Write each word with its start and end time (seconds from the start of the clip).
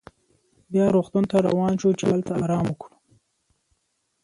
بیا 0.71 0.85
روغتون 0.95 1.23
ته 1.31 1.37
روان 1.47 1.73
شوو 1.79 1.97
چې 1.99 2.05
هلته 2.11 2.33
ارام 2.43 2.65
وکړو. 2.69 2.93